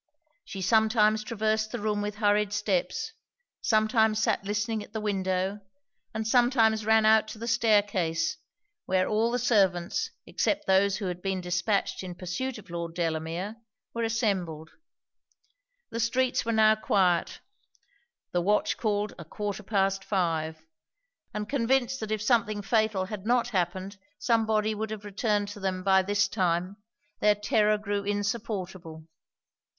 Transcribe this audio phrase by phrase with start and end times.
[0.43, 3.13] She sometimes traversed the room with hurried steps;
[3.61, 5.59] sometimes sat listening at the window;
[6.11, 8.37] and sometimes ran out to the stair case,
[8.87, 13.57] where all the servants except those who had been dispatched in pursuit of Lord Delamere
[13.93, 14.71] were assembled.
[15.91, 17.39] The streets were now quiet;
[18.31, 20.65] the watch called a quarter past five;
[21.31, 25.59] and convinced that if something fatal had not happened some body would have returned to
[25.59, 26.77] them by this time,
[27.19, 29.05] their terror grew insupportable.